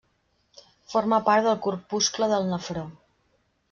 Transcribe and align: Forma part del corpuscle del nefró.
Forma 0.93 1.21
part 1.29 1.47
del 1.51 1.61
corpuscle 1.69 2.35
del 2.35 2.53
nefró. 2.53 2.89